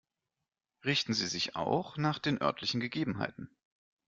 Richten 0.83 1.13
Sie 1.13 1.27
sich 1.27 1.55
auch 1.55 1.95
nach 1.95 2.17
den 2.17 2.41
örtlichen 2.41 2.79
Gegebenheiten. 2.79 3.55